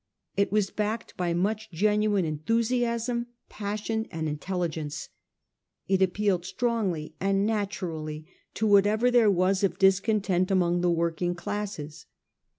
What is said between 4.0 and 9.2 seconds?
and intelligence. It appealed strongly and naturally to whatever